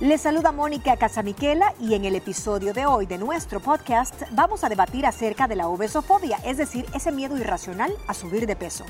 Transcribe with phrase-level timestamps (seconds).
[0.00, 4.68] Les saluda Mónica Casamiquela y en el episodio de hoy de nuestro podcast vamos a
[4.68, 8.84] debatir acerca de la obesofobia, es decir, ese miedo irracional a subir de peso.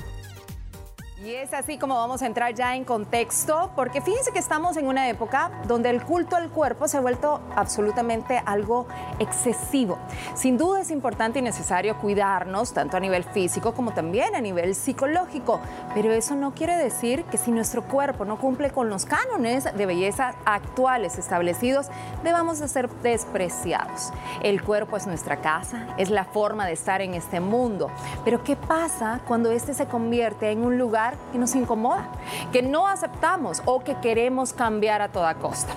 [1.27, 4.87] Y es así como vamos a entrar ya en contexto, porque fíjense que estamos en
[4.87, 8.87] una época donde el culto al cuerpo se ha vuelto absolutamente algo
[9.19, 9.97] excesivo.
[10.35, 14.73] Sin duda es importante y necesario cuidarnos, tanto a nivel físico como también a nivel
[14.73, 15.59] psicológico,
[15.93, 19.85] pero eso no quiere decir que si nuestro cuerpo no cumple con los cánones de
[19.85, 21.87] belleza actuales establecidos,
[22.23, 24.13] debamos de ser despreciados.
[24.43, 27.91] El cuerpo es nuestra casa, es la forma de estar en este mundo,
[28.23, 32.09] pero ¿qué pasa cuando este se convierte en un lugar que nos incomoda,
[32.51, 35.73] que no aceptamos o que queremos cambiar a toda costa.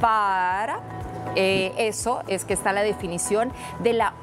[0.00, 0.80] Para
[1.36, 3.52] eh, eso es que está la definición
[3.82, 4.14] de la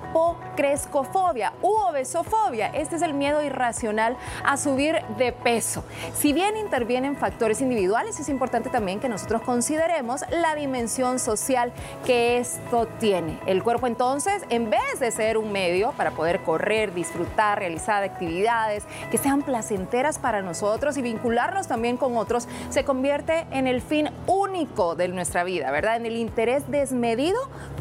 [0.56, 2.68] crescofobia u obesofobia.
[2.68, 5.84] Este es el miedo irracional a subir de peso.
[6.14, 11.72] Si bien intervienen factores individuales, es importante también que nosotros consideremos la dimensión social
[12.06, 13.40] que esto tiene.
[13.46, 18.84] El cuerpo entonces, en vez de ser un medio para poder correr, disfrutar, realizar actividades
[19.10, 24.10] que sean placenteras para nosotros y vincularnos también con otros, se convierte en el fin
[24.28, 25.96] único de nuestra vida, ¿verdad?
[25.96, 27.01] En el interés desmedido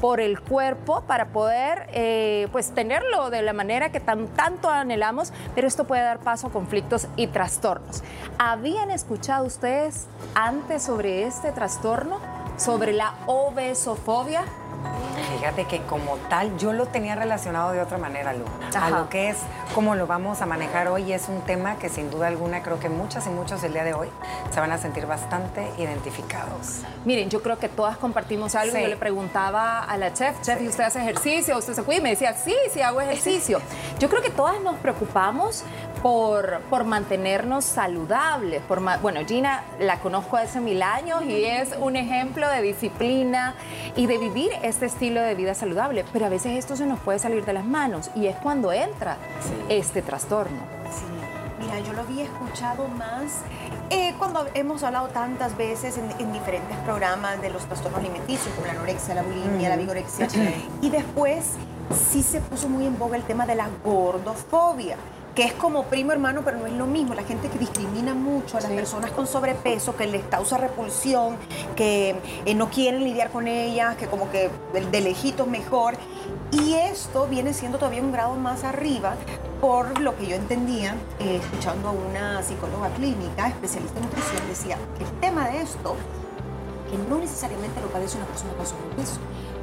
[0.01, 1.89] por el cuerpo para poder...
[1.93, 6.49] Eh, pues tenerlo de la manera que tan, tanto anhelamos, pero esto puede dar paso
[6.49, 8.03] a conflictos y trastornos.
[8.39, 12.19] ¿Habían escuchado ustedes antes sobre este trastorno,
[12.57, 14.45] sobre la obesofobia?
[15.36, 18.45] Fíjate que como tal yo lo tenía relacionado de otra manera, Lu.
[18.78, 19.39] A lo que es
[19.75, 22.89] cómo lo vamos a manejar hoy es un tema que sin duda alguna creo que
[22.89, 24.08] muchas y muchos el día de hoy
[24.53, 26.83] se van a sentir bastante identificados.
[27.05, 28.77] Miren, yo creo que todas compartimos algo.
[28.77, 31.56] Yo le preguntaba a la chef, chef, ¿y usted hace ejercicio?
[31.56, 31.98] ¿Usted se cuida?
[31.98, 33.61] Y me decía, sí, sí hago ejercicio.
[33.98, 35.64] Yo creo que todas nos preocupamos
[36.03, 38.62] por, por mantenernos saludables.
[38.62, 43.55] Por, bueno, Gina la conozco hace mil años y es un ejemplo de disciplina
[43.97, 47.19] y de vivir este estilo de vida saludable, pero a veces esto se nos puede
[47.19, 49.17] salir de las manos y es cuando entra
[49.69, 50.58] este trastorno.
[50.91, 51.05] Sí,
[51.61, 53.42] mira, yo lo había escuchado más
[53.91, 58.73] eh, cuando hemos hablado tantas veces en, diferentes programas de los trastornos alimenticios, como la
[58.73, 60.29] anorexia, la bulimia, la vigorexia,
[60.80, 61.55] y después
[62.11, 64.97] sí se puso muy en boga el tema de la gordofobia
[65.40, 67.14] que es como primo hermano, pero no es lo mismo.
[67.14, 71.39] La gente que discrimina mucho a las personas con sobrepeso, que les causa repulsión,
[71.77, 72.14] que
[72.45, 75.95] eh, no quieren lidiar con ellas, que como que de, lejitos mejor.
[76.50, 79.17] Y esto viene siendo todavía un grado más arriba
[79.62, 84.77] por lo que yo entendía, eh, escuchando a una psicóloga clínica, especialista en nutrición, decía
[84.98, 85.96] que el tema de esto,
[86.90, 89.20] que no necesariamente lo padece una persona con sobrepeso,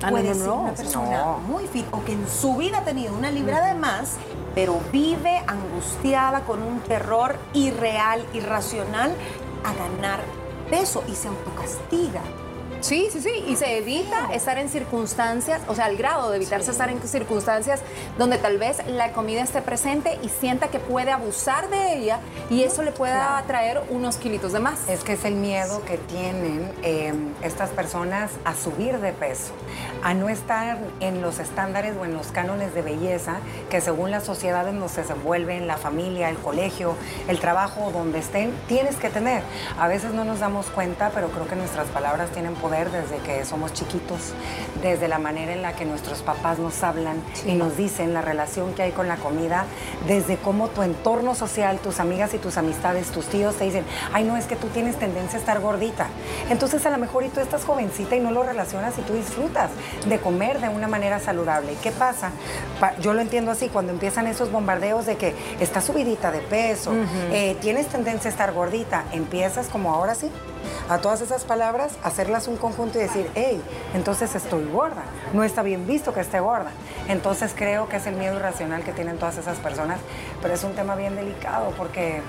[0.09, 3.66] puede ser una persona muy fit o que en su vida ha tenido una libra
[3.66, 4.18] de más
[4.58, 9.13] pero vive angustiada con un terror irreal, irracional
[9.63, 10.19] a ganar
[10.68, 12.22] peso y se autocastiga.
[12.79, 16.69] Sí, sí, sí, y se evita estar en circunstancias, o sea, al grado de evitarse
[16.69, 17.81] estar en circunstancias
[18.19, 22.19] donde tal vez la comida esté presente y sienta que puede abusar de ella
[22.51, 24.87] y eso le pueda traer unos kilitos de más.
[24.87, 29.53] Es que es el miedo que tienen eh, estas personas a subir de peso,
[30.03, 33.37] a no estar en los estándares o en los cánones de belleza
[33.71, 36.95] que según la sociedad en donde se desenvuelven, la familia, el colegio,
[37.27, 39.41] el trabajo, donde estén, tienes que tener.
[39.79, 43.45] A veces no nos damos cuenta, pero creo que nuestras palabras tienen poder desde que
[43.45, 44.33] somos chiquitos,
[44.81, 48.73] desde la manera en la que nuestros papás nos hablan y nos dicen la relación
[48.73, 49.66] que hay con la comida,
[50.05, 54.25] desde cómo tu entorno social, tus amigas y tus amistades, tus tíos te dicen, ay
[54.25, 56.07] no, es que tú tienes tendencia a estar gordita.
[56.50, 59.72] Entonces a lo mejor y tú estás jovencita y no lo relacionas y tú disfrutas
[60.05, 61.73] de comer de una manera saludable.
[61.81, 62.31] ¿Qué pasa?
[62.99, 66.91] Yo lo entiendo así, cuando empiezan esos bombardeos de que estás subidita de peso,
[67.31, 70.29] eh, tienes tendencia a estar gordita, empiezas como ahora sí
[70.89, 73.62] a todas esas palabras, hacerlas un conjunto y decir, hey,
[73.94, 75.03] entonces estoy gorda,
[75.34, 76.72] no está bien visto que esté gorda.
[77.07, 80.00] Entonces creo que es el miedo irracional que tienen todas esas personas,
[80.41, 82.22] pero es un tema bien delicado porque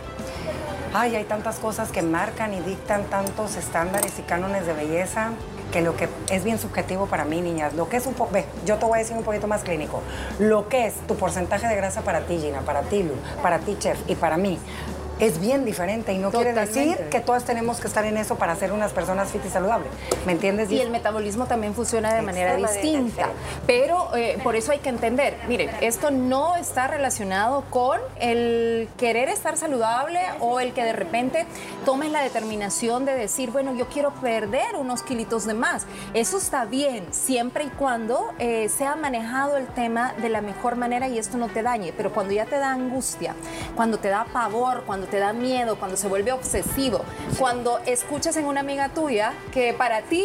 [0.95, 5.33] ay, hay tantas cosas que marcan y dictan tantos estándares y cánones de belleza
[5.73, 8.33] que lo que es bien subjetivo para mí, niñas, lo que es un poco,
[8.65, 10.01] yo te voy a decir un poquito más clínico,
[10.39, 13.77] lo que es tu porcentaje de grasa para ti, Gina, para ti, Lu, para ti,
[13.79, 14.59] Chef, y para mí,
[15.21, 18.55] es bien diferente y no quiere decir que todas tenemos que estar en eso para
[18.57, 19.91] ser unas personas fit y saludables.
[20.27, 20.71] ¿Me entiendes?
[20.71, 23.29] Y el metabolismo también funciona de manera distinta.
[23.67, 29.29] Pero eh, por eso hay que entender, miren, esto no está relacionado con el querer
[29.29, 31.47] estar saludable o el que de repente
[31.85, 35.87] tomes la determinación de decir, bueno, yo quiero perder unos kilitos de más.
[36.15, 41.09] Eso está bien, siempre y cuando eh, sea manejado el tema de la mejor manera
[41.09, 41.93] y esto no te dañe.
[41.97, 43.35] Pero cuando ya te da angustia,
[43.75, 47.01] cuando te da pavor, cuando te da miedo, cuando se vuelve obsesivo,
[47.39, 50.25] cuando escuchas en una amiga tuya que para ti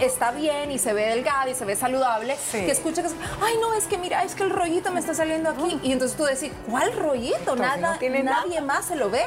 [0.00, 3.86] está bien y se ve delgada y se ve saludable, que escuchas, ay no, es
[3.86, 5.78] que mira, es que el rollito me está saliendo aquí.
[5.82, 7.56] Y entonces tú decís, ¿cuál rollito?
[7.56, 9.24] Nada, nadie más se lo ve,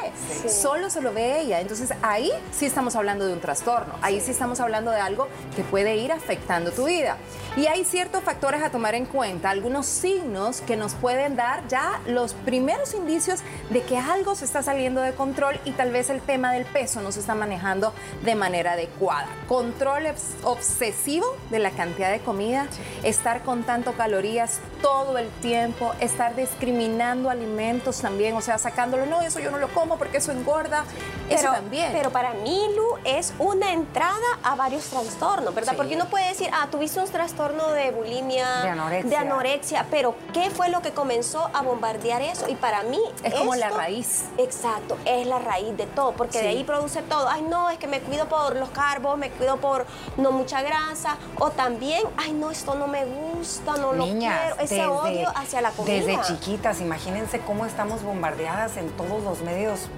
[0.48, 1.60] solo se lo ve ella.
[1.60, 5.64] Entonces ahí sí estamos hablando de un trastorno, ahí sí estamos hablando de algo que
[5.64, 7.18] puede ir afectando tu vida.
[7.56, 12.02] Y hay ciertos factores a tomar en cuenta, algunos signos que nos pueden dar ya
[12.08, 16.22] los primeros indicios de que algo se está saliendo de control y tal vez el
[16.22, 17.94] tema del peso no se está manejando
[18.24, 19.28] de manera adecuada.
[19.48, 20.04] Control
[20.44, 22.68] obsesivo de la cantidad de comida,
[23.04, 29.40] estar contando calorías todo el tiempo, estar discriminando alimentos también, o sea, sacándolo, no, eso
[29.40, 30.84] yo no lo como porque eso engorda,
[31.30, 31.92] eso también.
[31.94, 34.14] Pero para mí, Lu, es una entrada
[34.44, 35.76] a varios trastornos, ¿verdad?
[35.76, 38.64] Porque uno puede decir, ah, tuviste un trastorno de bulimia,
[39.04, 39.86] de anorexia.
[39.90, 42.48] pero ¿qué fue lo que comenzó a bombardear eso?
[42.50, 43.00] Y para mí...
[43.24, 44.26] Es como la raíz.
[44.38, 47.30] Exacto, es la raíz de todo, porque de ahí produce todo.
[47.30, 49.86] Ay, no, es que me cuido por los carbos, me cuido por
[50.18, 54.58] no mucha grasa, o también, ay, no, esto no me gusta, no lo quiero.
[54.60, 55.94] Ese odio hacia la comida.
[55.94, 59.90] Desde chiquitas, imagínense cómo estamos bombardeadas en todos los medios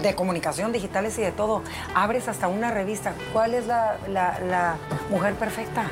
[0.00, 1.62] de comunicación digitales y de todo.
[1.94, 3.14] Abres hasta una revista.
[3.32, 4.76] ¿Cuál es la, la,
[5.10, 5.90] mujer perfecta?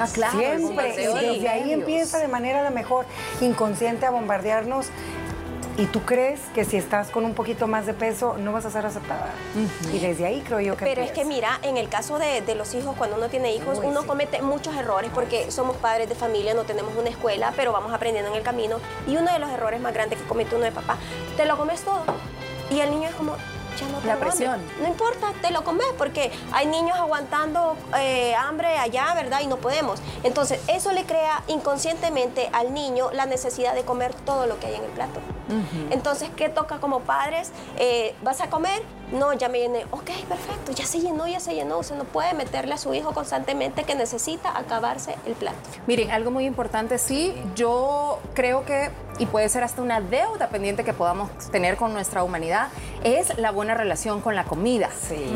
[0.00, 0.94] Ah, claro, Siempre.
[0.94, 3.06] Y desde ahí empieza de manera la mejor
[3.40, 4.86] inconsciente a bombardearnos.
[5.78, 8.70] Y tú crees que si estás con un poquito más de peso no vas a
[8.70, 9.30] ser aceptada.
[9.92, 10.84] Y desde ahí creo yo que...
[10.84, 13.78] Pero es que mira, en el caso de, de los hijos, cuando uno tiene hijos,
[13.84, 17.92] uno comete muchos errores porque somos padres de familia, no tenemos una escuela, pero vamos
[17.92, 18.78] aprendiendo en el camino.
[19.06, 20.98] Y uno de los errores más grandes que comete uno de papá,
[21.36, 22.02] te lo comes todo.
[22.70, 23.36] Y el niño es como,
[23.80, 24.60] ya no La presión.
[24.80, 29.40] No importa, te lo comes porque hay niños aguantando eh, hambre allá, ¿verdad?
[29.40, 30.00] Y no podemos.
[30.22, 34.74] Entonces, eso le crea inconscientemente al niño la necesidad de comer todo lo que hay
[34.76, 35.20] en el plato.
[35.90, 37.52] Entonces, ¿qué toca como padres?
[37.78, 38.82] Eh, ¿Vas a comer?
[39.12, 39.86] No, ya me llené.
[39.90, 41.78] Ok, perfecto, ya se llenó, ya se llenó.
[41.78, 45.58] Usted no puede meterle a su hijo constantemente que necesita acabarse el plato.
[45.86, 50.84] Miren, algo muy importante, sí, yo creo que, y puede ser hasta una deuda pendiente
[50.84, 52.68] que podamos tener con nuestra humanidad,
[53.04, 54.90] es la buena relación con la comida.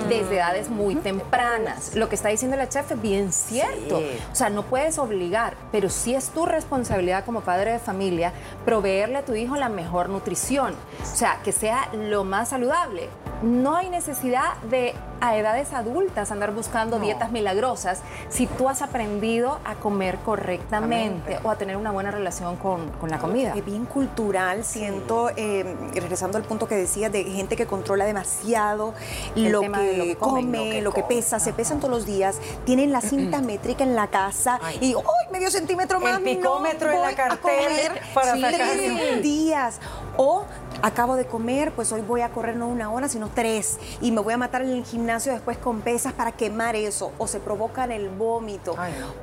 [0.08, 1.94] Desde edades muy tempranas.
[1.94, 4.02] Lo que está diciendo la chef es bien cierto.
[4.30, 8.32] O sea, no puedes obligar, pero sí es tu responsabilidad como padre de familia
[8.64, 10.74] proveerle a tu hijo la mejor nutrición.
[11.02, 13.08] O sea, que sea lo más saludable
[13.42, 19.60] no hay necesidad de a edades adultas andar buscando dietas milagrosas si tú has aprendido
[19.64, 23.54] a comer correctamente o a tener una buena relación con, la comida.
[23.54, 28.94] Es bien cultural, siento, eh, regresando al punto que decías, de gente que controla demasiado
[29.36, 33.84] lo que, come, lo que, pesa, se pesan todos los días, tienen la cinta métrica
[33.84, 36.18] en la casa y ¡ay, medio centímetro más!
[36.18, 39.78] El picómetro en la cartera para tres días.
[40.16, 40.44] O
[40.82, 43.78] acabo de comer, pues hoy voy a correr no una hora, sino tres.
[44.00, 47.12] Y me voy a matar en el gimnasio después con pesas para quemar eso.
[47.18, 48.74] O se provocan el vómito.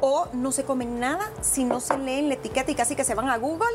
[0.01, 3.13] O no se comen nada si no se leen la etiqueta y casi que se
[3.13, 3.67] van a Google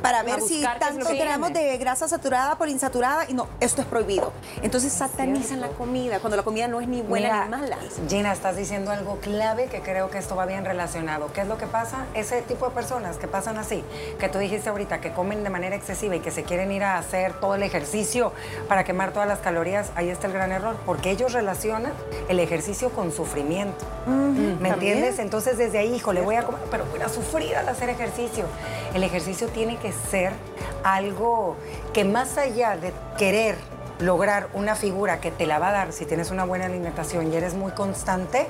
[0.00, 3.28] para ver si tanto tenemos de grasa saturada por insaturada.
[3.28, 4.32] Y no, esto es prohibido.
[4.62, 7.78] Entonces satanizan la comida cuando la comida no es ni buena ni mala.
[8.08, 11.32] Gina, estás diciendo algo clave que creo que esto va bien relacionado.
[11.32, 12.06] ¿Qué es lo que pasa?
[12.14, 13.84] Ese tipo de personas que pasan así,
[14.18, 16.98] que tú dijiste ahorita, que comen de manera excesiva y que se quieren ir a
[16.98, 18.32] hacer todo el ejercicio
[18.68, 21.92] para quemar todas las calorías, ahí está el gran error, porque ellos relacionan
[22.28, 23.84] el ejercicio con sufrimiento.
[24.06, 25.18] ¿Me entiendes?
[25.18, 28.44] Entonces desde ahí, hijo, le voy a comer, pero voy a sufrir al hacer ejercicio.
[28.94, 30.32] El ejercicio tiene que ser
[30.84, 31.56] algo
[31.92, 33.56] que más allá de querer
[33.98, 37.36] lograr una figura que te la va a dar si tienes una buena alimentación y
[37.36, 38.46] eres muy constante,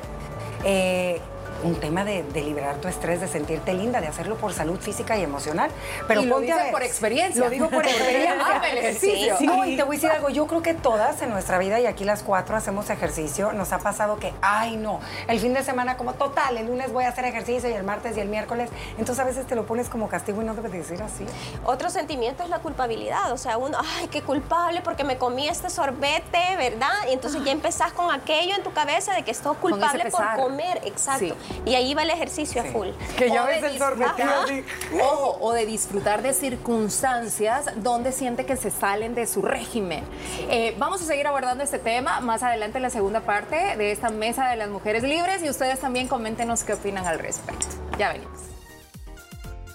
[0.64, 1.20] eh,
[1.62, 5.22] un tema de, liberar tu estrés, de sentirte linda, de hacerlo por salud física y
[5.22, 5.70] emocional.
[6.08, 7.42] Pero y lo digo por experiencia.
[7.42, 8.62] Lo digo por experiencia.
[8.72, 9.36] ejercicio.
[9.38, 11.86] Sí, y te voy a decir algo, yo creo que todas en nuestra vida, y
[11.86, 15.96] aquí las cuatro hacemos ejercicio, nos ha pasado que, ay no, el fin de semana
[15.96, 19.20] como total, el lunes voy a hacer ejercicio y el martes y el miércoles, entonces
[19.20, 21.24] a veces te lo pones como castigo y no debes decir así.
[21.64, 25.70] Otro sentimiento es la culpabilidad, o sea, uno, ay, qué culpable porque me comí este
[25.70, 26.92] sorbete, ¿verdad?
[27.08, 30.80] Y entonces ya empezás con aquello en tu cabeza de que estoy culpable por comer,
[30.84, 31.36] exacto.
[31.64, 32.88] Y ahí va el ejercicio a full.
[33.16, 34.64] Que ya ves el sorbetido así.
[35.00, 40.04] Ojo, o de disfrutar de circunstancias donde siente que se salen de su régimen.
[40.50, 44.10] Eh, vamos a seguir abordando este tema más adelante en la segunda parte de esta
[44.10, 47.66] mesa de las mujeres libres y ustedes también coméntenos qué opinan al respecto.
[47.98, 48.40] Ya venimos.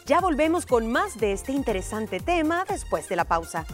[0.05, 3.65] Ya volvemos con más de este interesante tema después de la pausa.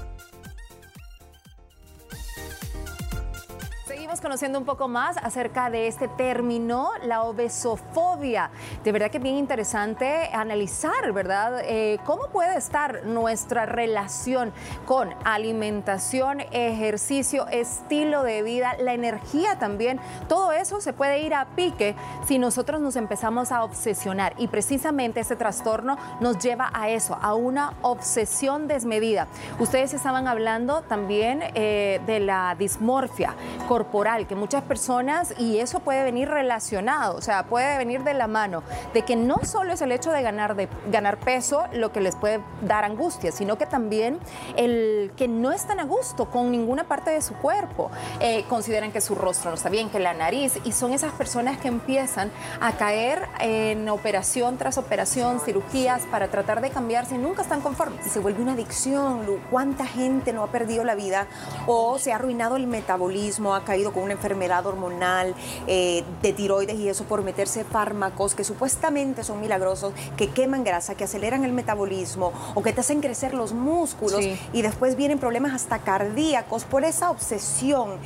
[4.24, 8.50] Conociendo un poco más acerca de este término, la obesofobia.
[8.84, 11.60] De verdad que es bien interesante analizar, ¿verdad?
[11.65, 14.53] Eh, ¿Cómo puede estar nuestra relación
[14.86, 20.00] con alimentación, ejercicio, estilo de vida, la energía también?
[20.30, 24.34] Todo eso se puede ir a pique si nosotros nos empezamos a obsesionar.
[24.38, 29.27] Y precisamente este trastorno nos lleva a eso, a una obsesión desmedida.
[29.60, 33.36] Ustedes estaban hablando también eh, de la dismorfia
[33.68, 38.27] corporal, que muchas personas, y eso puede venir relacionado, o sea, puede venir de la
[38.27, 42.00] mano, de que no solo es el hecho de ganar, de, ganar peso lo que
[42.00, 44.20] les puede dar angustia, sino que también
[44.55, 47.89] el que no están a gusto con ninguna parte de su cuerpo,
[48.20, 51.58] eh, consideran que su rostro no está bien, que la nariz, y son esas personas
[51.58, 57.41] que empiezan a caer en operación tras operación, cirugías, para tratar de cambiarse y nunca
[57.41, 58.05] están conformes.
[58.05, 59.39] Y se vuelve una adicción, Lu.
[59.50, 61.27] ¿Cuánta gente no ha perdido la vida
[61.67, 65.33] o se ha arruinado el metabolismo, ha caído con una enfermedad hormonal
[65.67, 70.95] eh, de tiroides y eso por meterse fármacos que supuestamente son milagrosos, que queman grasa,
[70.95, 74.39] que aceleran el metabolismo o que te hacen crecer los músculos Sí.
[74.53, 77.98] y después vienen problemas hasta cardíacos por esa obsesión.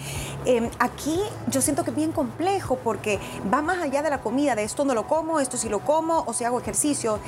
[0.46, 3.20] Eh, aquí yo siento que es bien complejo porque
[3.54, 6.24] va más allá de la comida, de esto no lo como, esto sí lo como
[6.25, 7.20] o si hago ejercicio.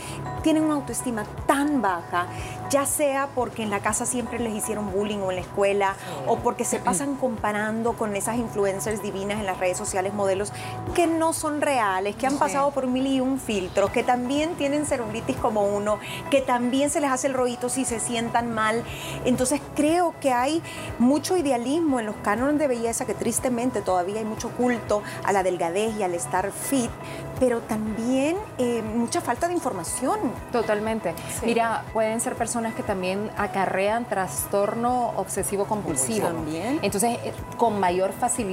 [0.44, 2.28] Tienen una autoestima tan baja,
[2.70, 5.96] ya sea porque en la casa siempre les hicieron bullying o en la escuela
[6.28, 10.52] o porque se pasan comparando con esas influencers divinas en las redes sociales, modelos
[10.94, 14.86] que no son reales, que han pasado por mil y un filtros, que también tienen
[14.86, 16.00] celulitis como uno,
[16.30, 18.84] que también se les hace el rollito si se sientan mal.
[19.24, 20.62] Entonces creo que hay
[20.98, 25.44] mucho idealismo en los cánones de belleza que tristemente todavía hay mucho culto a la
[25.44, 26.92] delgadez y al estar fit,
[27.40, 30.20] pero también eh, mucha falta de información.
[30.52, 31.14] Totalmente.
[31.44, 36.28] Mira, pueden ser personas que también acarrean trastorno obsesivo compulsivo.
[36.28, 36.80] También.
[36.82, 38.49] Entonces, eh, con mayor facilidad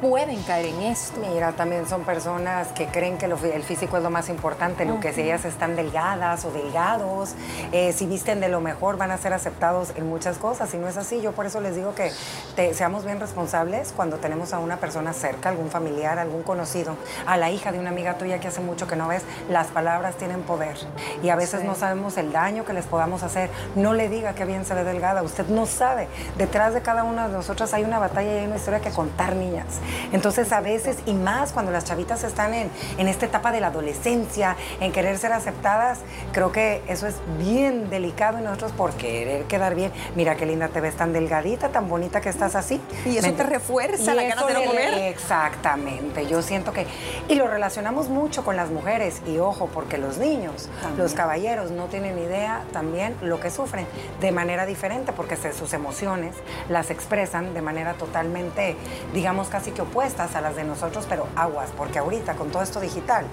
[0.00, 1.18] pueden caer en esto.
[1.20, 5.00] Mira, también son personas que creen que lo el físico es lo más importante, lo
[5.00, 7.34] que si ellas están delgadas o delgados,
[7.72, 10.72] eh, si visten de lo mejor van a ser aceptados en muchas cosas.
[10.74, 12.12] Y no es así, yo por eso les digo que
[12.54, 17.36] te- seamos bien responsables cuando tenemos a una persona cerca, algún familiar, algún conocido, a
[17.36, 20.42] la hija de una amiga tuya que hace mucho que no ves, las palabras tienen
[20.42, 20.76] poder.
[21.22, 23.50] Y a veces no sabemos el daño que les podamos hacer.
[23.74, 26.08] No le diga que bien se ve delgada, usted no sabe.
[26.38, 29.29] Detrás de cada una de nosotras hay una batalla y hay una historia que contar,
[29.36, 29.66] niñas.
[30.12, 33.68] Entonces a veces, y más cuando las chavitas están en, en esta etapa de la
[33.68, 35.98] adolescencia, en querer ser aceptadas,
[36.32, 39.92] creo que eso es bien delicado y nosotros por querer quedar bien.
[40.16, 42.80] Mira qué linda te ves, tan delgadita, tan bonita que estás así.
[43.04, 44.94] Y eso ¿Me te refuerza la ganas de no comer.
[45.40, 46.86] Exactamente, yo siento que...
[47.28, 51.86] Y lo relacionamos mucho con las mujeres, y ojo, porque los niños, los caballeros no
[51.86, 53.86] tienen idea también lo que sufren
[54.20, 56.34] de manera diferente, porque se- sus emociones
[56.68, 58.76] las expresan de manera totalmente,
[59.20, 62.80] digamos, casi que opuestas a las de nosotros, pero aguas, porque ahorita con todo esto
[62.80, 63.26] digital,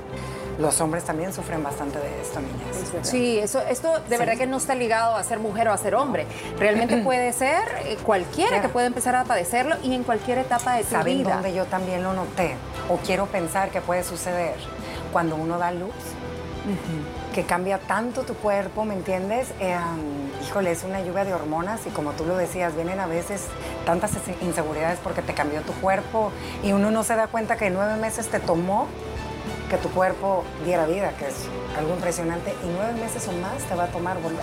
[0.59, 3.07] los hombres también sufren bastante de esto, niñas.
[3.07, 5.95] Sí, eso, esto de verdad que no está ligado a ser mujer o a ser
[5.95, 6.27] hombre.
[6.59, 10.83] Realmente puede ser eh, cualquiera que puede empezar a padecerlo y en cualquier etapa de
[10.83, 11.35] tu ¿Saben vida.
[11.35, 12.55] dónde yo también lo noté?
[12.89, 14.55] O quiero pensar que puede suceder
[15.13, 15.93] cuando uno da luz.
[17.37, 19.49] Que cambia tanto tu cuerpo, ¿me entiendes?
[19.59, 19.77] Eh,
[20.43, 23.43] híjole, es una lluvia de hormonas y como tú lo decías, vienen a veces
[23.85, 26.31] tantas ins- inseguridades porque te cambió tu cuerpo
[26.63, 28.87] y uno no se da cuenta que nueve meses te tomó
[29.69, 31.35] que tu cuerpo diera vida, que es
[31.77, 34.41] algo impresionante, y nueve meses o más te va a tomar volver.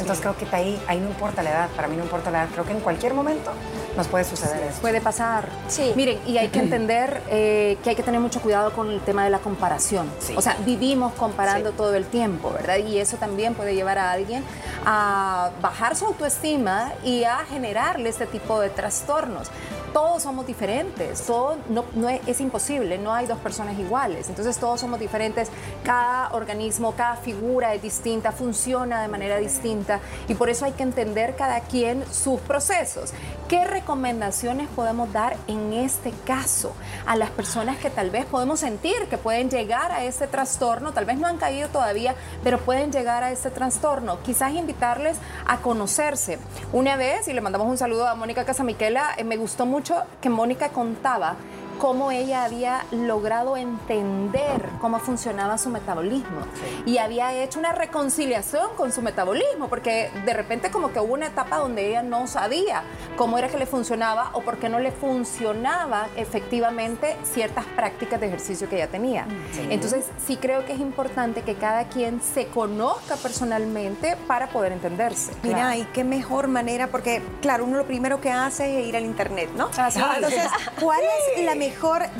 [0.00, 2.48] Entonces creo que ahí, ahí no importa la edad, para mí no importa la edad,
[2.52, 3.52] creo que en cualquier momento
[3.96, 4.80] nos puede suceder esto.
[4.80, 5.48] Puede pasar.
[5.68, 5.92] Sí.
[5.96, 9.24] Miren, y hay que entender eh, que hay que tener mucho cuidado con el tema
[9.24, 10.10] de la comparación.
[10.20, 10.34] Sí.
[10.36, 11.76] O sea, vivimos comparando Sí.
[11.76, 12.78] todo el tiempo, ¿verdad?
[12.78, 14.44] Y eso también puede llevar a alguien
[14.84, 19.48] a bajar su autoestima y a generarle este tipo de trastornos.
[19.94, 21.24] Todos somos diferentes,
[21.70, 24.28] no, no es imposible, no hay dos personas iguales.
[24.28, 25.48] Entonces todos somos diferentes,
[25.84, 30.82] cada organismo, cada figura es distinta, funciona de manera distinta y por eso hay que
[30.82, 33.12] entender cada quien sus procesos.
[33.54, 36.74] ¿Qué recomendaciones podemos dar en este caso
[37.06, 40.90] a las personas que tal vez podemos sentir que pueden llegar a este trastorno?
[40.90, 44.20] Tal vez no han caído todavía, pero pueden llegar a este trastorno.
[44.24, 46.40] Quizás invitarles a conocerse.
[46.72, 50.30] Una vez, y le mandamos un saludo a Mónica Casamiquela, eh, me gustó mucho que
[50.30, 51.36] Mónica contaba
[51.84, 56.40] cómo ella había logrado entender cómo funcionaba su metabolismo
[56.86, 61.26] y había hecho una reconciliación con su metabolismo, porque de repente como que hubo una
[61.26, 62.84] etapa donde ella no sabía
[63.18, 68.28] cómo era que le funcionaba o por qué no le funcionaba efectivamente ciertas prácticas de
[68.28, 69.26] ejercicio que ella tenía.
[69.68, 75.32] Entonces sí creo que es importante que cada quien se conozca personalmente para poder entenderse.
[75.42, 79.04] Mira, y qué mejor manera, porque claro, uno lo primero que hace es ir al
[79.04, 79.68] internet, ¿no?
[79.76, 80.06] Así es.
[80.16, 80.48] Entonces,
[80.80, 81.02] ¿cuál
[81.36, 81.73] es la mejor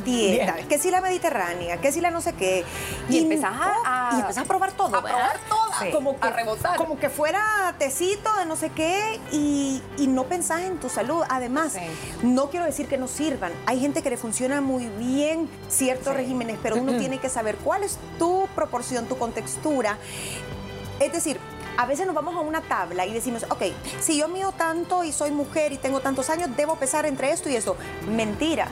[0.05, 0.57] dieta?
[0.69, 1.79] ¿Qué si la mediterránea?
[1.81, 2.65] ¿Qué si la no sé qué?
[3.09, 5.19] Y empezás a- y empezás a probar todo, a ¿verdad?
[5.19, 5.91] probar todas, Sí.
[5.91, 6.77] como que, a rebotar.
[6.77, 11.23] Como que fuera tecito de no sé qué y, y no pensás en tu salud.
[11.29, 11.81] Además, Sí.
[12.27, 13.53] no quiero decir que no sirvan.
[13.67, 17.83] Hay gente que le funciona muy bien ciertos regímenes, pero uno tiene que saber cuál
[17.85, 19.99] es tu proporción, tu contextura.
[21.01, 21.39] Es decir,
[21.77, 23.63] a veces nos vamos a una tabla y decimos, ok,
[24.01, 27.49] si yo mido tanto y soy mujer y tengo tantos años, debo pesar entre esto
[27.51, 27.77] y esto.
[28.09, 28.69] Mentira.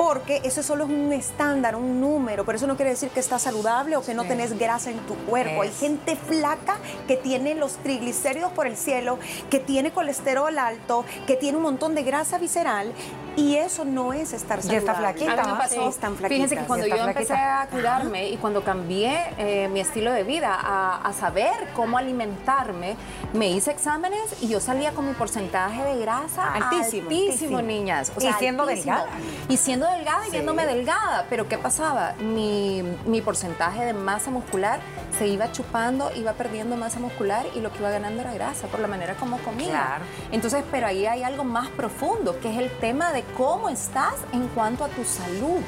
[0.00, 3.42] Porque eso solo es un estándar, un número, pero eso no quiere decir que estás
[3.42, 4.28] saludable o que no Sí.
[4.28, 5.60] tenés grasa en tu cuerpo.
[5.60, 9.18] Hay gente flaca que tiene los triglicéridos por el cielo,
[9.50, 12.94] que tiene colesterol alto, que tiene un montón de grasa visceral
[13.40, 14.78] y eso no es estar Y saludable.
[14.78, 15.32] está flaquita.
[15.42, 17.62] A mí me pasó, Sí, están fíjense que cuando yo empecé flaquita.
[17.62, 22.96] a cuidarme y cuando cambié eh, mi estilo de vida, a, a saber cómo alimentarme,
[23.32, 27.62] me hice exámenes y yo salía con mi porcentaje de grasa Altísimo, altísimo, altísimo.
[27.62, 28.12] niñas.
[28.18, 28.94] Y siendo altísimo.
[28.94, 29.10] delgada.
[29.48, 30.32] Y siendo delgada y Sí.
[30.32, 31.26] viéndome delgada.
[31.30, 32.14] Pero ¿qué pasaba?
[32.20, 34.80] Mi, mi porcentaje de masa muscular
[35.18, 38.80] se iba chupando, iba perdiendo masa muscular y lo que iba ganando era grasa por
[38.80, 39.68] la manera como comía.
[39.70, 40.04] Claro.
[40.32, 44.48] Entonces, pero ahí hay algo más profundo, que es el tema de cómo estás en
[44.48, 45.60] cuanto a tu salud.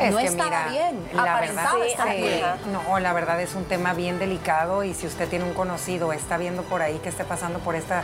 [0.00, 2.42] Es no que estaba mira, bien, la verdad, sí, bien.
[2.72, 6.36] No, la verdad es un tema bien delicado y si usted tiene un conocido, está
[6.36, 8.02] viendo por ahí que esté pasando por esta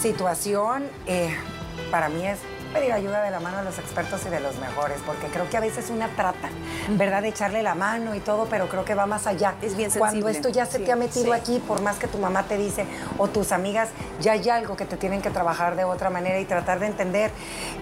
[0.00, 1.36] situación, eh,
[1.90, 2.38] para mí es
[2.72, 5.56] pedir ayuda de la mano de los expertos y de los mejores, porque creo que
[5.56, 6.48] a veces una trata,
[6.90, 7.22] ¿verdad?
[7.22, 9.56] De echarle la mano y todo, pero creo que va más allá.
[9.62, 10.30] Es bien Cuando sensible.
[10.38, 11.32] esto ya se Sí, te ha metido sí.
[11.32, 12.86] aquí, por más que tu mamá te dice
[13.18, 13.88] o tus amigas,
[14.20, 17.30] ya hay algo que te tienen que trabajar de otra manera y tratar de entender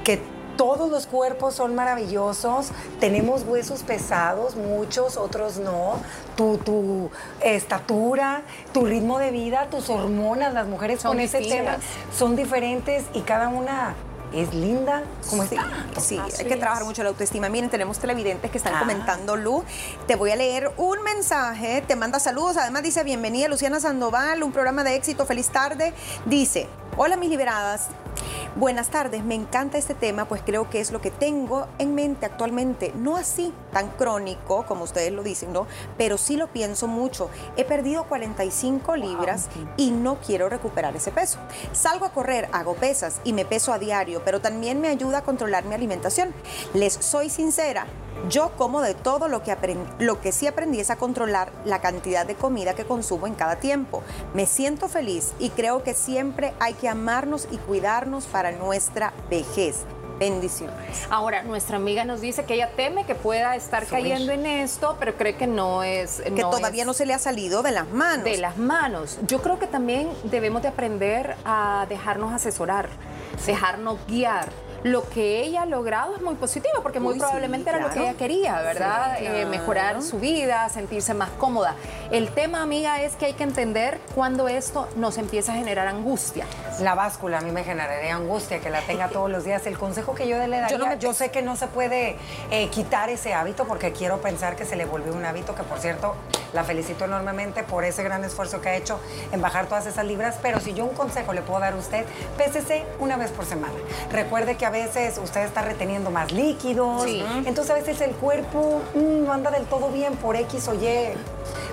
[0.03, 0.21] que
[0.61, 2.69] todos los cuerpos son maravillosos,
[3.01, 5.95] tenemos huesos pesados, muchos, otros no,
[6.37, 8.43] tu, tu estatura,
[8.75, 11.79] tu ritmo de vida, tus hormonas, las mujeres Son con ese tema
[12.15, 13.95] son diferentes y cada una
[14.35, 16.01] es linda como Sí, está.
[16.01, 16.61] sí, Así hay que es.
[16.61, 17.49] trabajar mucho la autoestima.
[17.49, 18.81] Miren, tenemos televidentes que están Ah.
[18.81, 19.65] comentando, Lu.
[20.07, 22.57] Te voy a leer un mensaje, te manda saludos.
[22.59, 25.95] Además dice, bienvenida Luciana Sandoval, un programa de éxito, feliz tarde.
[26.27, 27.89] Dice, hola mis liberadas.
[28.57, 32.27] Buenas tardes, me encanta este tema, pues creo que es lo que tengo en mente
[32.27, 32.93] actualmente.
[32.97, 35.67] No así tan crónico como ustedes lo dicen, ¿no?
[35.97, 37.31] Pero sí lo pienso mucho.
[37.57, 41.39] He perdido 45 libras y no quiero recuperar ese peso.
[41.73, 45.23] Salgo a correr, hago pesas y me peso a diario, pero también me ayuda a
[45.23, 46.35] controlar mi alimentación.
[46.75, 47.87] Les soy sincera.
[48.29, 51.81] Yo como de todo lo que aprendí, lo que sí aprendí es a controlar la
[51.81, 54.03] cantidad de comida que consumo en cada tiempo.
[54.35, 59.85] Me siento feliz y creo que siempre hay que amarnos y cuidarnos para nuestra vejez.
[60.21, 61.07] Bendiciones.
[61.09, 64.03] Ahora, nuestra amiga nos dice que ella teme que pueda estar Subir.
[64.03, 66.21] cayendo en esto, pero cree que no es...
[66.21, 68.25] Que todavía no se le ha salido de las manos.
[68.27, 69.19] de las manos.
[69.27, 72.91] Yo creo que también debemos de aprender a dejarnos asesorar,
[73.47, 74.51] dejarnos guiar.
[74.83, 78.01] Lo que ella ha logrado es muy positivo porque muy sí, probablemente era lo que
[78.01, 79.17] ella quería, ¿verdad?
[79.19, 81.75] Sí, Eh, mejorar su vida, sentirse más cómoda.
[82.11, 86.47] El tema, amiga, es que hay que entender cuando esto nos empieza a generar angustia.
[86.81, 89.67] La báscula a mí me generaría angustia que la tenga todos los días.
[89.67, 92.17] El consejo que yo le daría, Yo yo, no me- sé que no se puede
[92.51, 95.79] eh, quitar ese hábito porque quiero pensar que se le volvió un hábito, que por
[95.79, 96.15] cierto
[96.55, 98.99] la felicito enormemente por ese gran esfuerzo que ha hecho
[99.31, 102.05] en bajar todas esas libras, pero si yo un consejo le puedo dar a usted,
[102.37, 103.75] pésese una vez por semana.
[104.11, 107.25] Recuerde que a veces usted está reteniendo más líquidos, Sí.
[107.45, 110.89] entonces a veces el cuerpo mm, no anda del todo bien por X o Y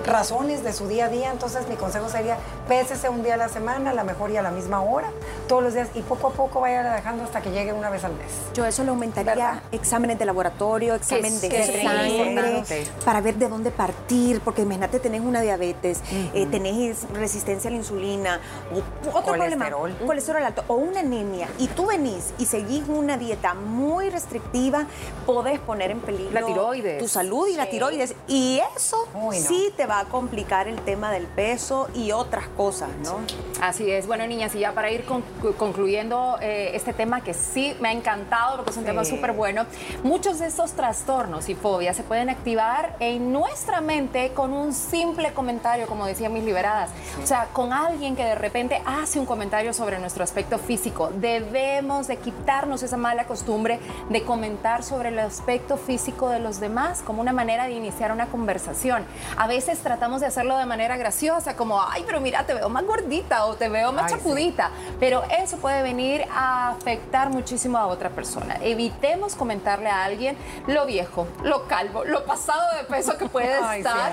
[0.04, 3.48] razones de su día a día, entonces mi consejo sería pésese un día a la
[3.48, 5.10] semana, a la mejor y a la misma hora,
[5.48, 8.12] todos los días, y poco a poco vaya dejando hasta que llegue una vez al
[8.12, 8.30] mes.
[8.54, 9.62] Yo eso lo aumentaría ¿Verdad?
[9.72, 12.64] exámenes de laboratorio, examen es- de sangre,
[13.04, 16.00] para ver de dónde partir, porque imagínate, tenés una diabetes,
[16.34, 18.40] eh, tenés resistencia a la insulina,
[18.72, 19.70] o otro Colesterol.
[19.92, 24.86] problema, colesterol alto, o una anemia, y tú venís y seguís una dieta muy restrictiva,
[25.26, 26.98] podés poner en peligro La tiroides.
[26.98, 29.48] tu salud y la tiroides, y eso Uy, no.
[29.48, 33.20] sí te va a complicar el tema del peso y otras cosas, ¿no?
[33.60, 34.06] Así es.
[34.06, 35.22] Bueno, niñas, y ya para ir con-
[35.56, 38.88] concluyendo eh, este tema que sí me ha encantado porque es un Sí.
[38.90, 39.66] tema súper bueno,
[40.02, 45.32] muchos de estos trastornos y fobias se pueden activar en nuestra mente con un simple
[45.32, 46.90] comentario, como decían mis liberadas.
[47.22, 51.10] O sea, con alguien que de repente hace un comentario sobre nuestro aspecto físico.
[51.14, 57.02] Debemos de quitarnos esa mala costumbre de comentar sobre el aspecto físico de los demás
[57.04, 59.04] como una manera de iniciar una conversación.
[59.36, 62.84] A veces tratamos de hacerlo de manera graciosa, como, ay, pero mira, te veo más
[62.84, 64.70] gordita o te veo más chapudita.
[65.00, 68.58] Pero eso puede venir a afectar muchísimo a otra persona.
[68.62, 70.36] Evitemos comentarle a alguien
[70.66, 74.12] lo viejo, lo calvo, lo pasado de peso que puede estar,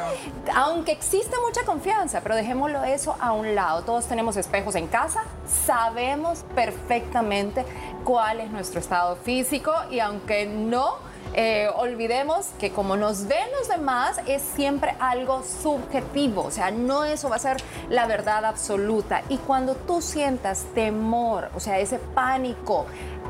[0.54, 3.84] aunque existe mucha confianza, pero dejémoslo eso a un lado.
[3.84, 5.23] Todos tenemos espejos en casa,
[5.65, 7.65] sabemos perfectamente
[8.04, 13.67] cuál es nuestro estado físico y aunque no eh, olvidemos que como nos ven los
[13.67, 17.57] demás es siempre algo subjetivo, o sea, no eso va a ser
[17.89, 19.23] la verdad absoluta.
[19.29, 22.85] Y cuando tú sientas temor, o sea, ese pánico,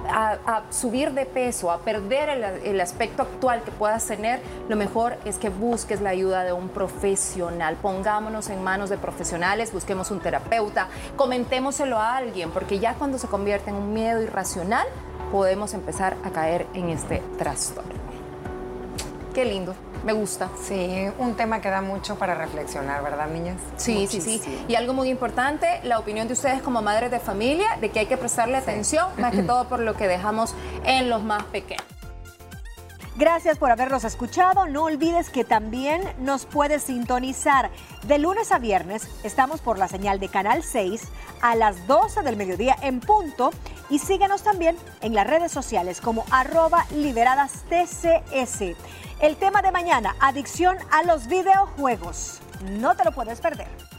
[0.10, 2.30] a, subir de peso, a perder
[2.64, 6.70] el, aspecto actual que puedas tener, lo mejor es que busques la ayuda de un
[6.70, 7.76] profesional.
[7.82, 13.28] Pongámonos en manos de profesionales, busquemos un terapeuta, comentémoselo a alguien, porque ya cuando se
[13.28, 14.88] convierte en un miedo irracional,
[15.36, 17.92] podemos empezar a caer en este trastorno.
[19.34, 19.76] Qué lindo.
[20.06, 20.50] Me gusta.
[20.64, 23.58] Sí, un tema que da mucho para reflexionar, ¿verdad, niñas?
[23.76, 24.42] Sí, sí, sí.
[24.70, 28.06] Y algo muy importante, la opinión de ustedes como madres de familia, de que hay
[28.06, 31.95] que prestarle atención, más que todo por lo que dejamos en los más pequeños.
[33.18, 34.68] Gracias por habernos escuchado.
[34.68, 37.72] No olvides que también nos puedes sintonizar.
[38.04, 41.02] De lunes a viernes estamos por la señal de Canal 6
[41.42, 43.52] a las 12 del mediodía en punto
[43.90, 48.76] y síguenos también en las redes sociales como arroba liberadas TCS.
[49.22, 52.42] El tema de mañana, adicción a los videojuegos.
[52.70, 53.95] No te lo puedes perder.